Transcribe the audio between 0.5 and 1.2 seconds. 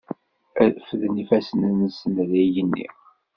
Refden